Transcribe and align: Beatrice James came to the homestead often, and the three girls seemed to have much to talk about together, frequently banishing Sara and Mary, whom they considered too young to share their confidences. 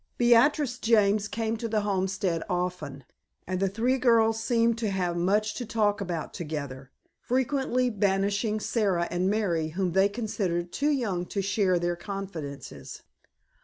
Beatrice 0.17 0.79
James 0.79 1.27
came 1.27 1.57
to 1.57 1.67
the 1.67 1.81
homestead 1.81 2.41
often, 2.49 3.03
and 3.45 3.59
the 3.59 3.69
three 3.69 3.99
girls 3.99 4.43
seemed 4.43 4.79
to 4.79 4.89
have 4.89 5.15
much 5.15 5.53
to 5.53 5.63
talk 5.63 6.01
about 6.01 6.33
together, 6.33 6.89
frequently 7.19 7.91
banishing 7.91 8.59
Sara 8.59 9.07
and 9.11 9.29
Mary, 9.29 9.67
whom 9.67 9.91
they 9.91 10.09
considered 10.09 10.71
too 10.71 10.89
young 10.89 11.27
to 11.27 11.43
share 11.43 11.77
their 11.77 11.95
confidences. 11.95 13.03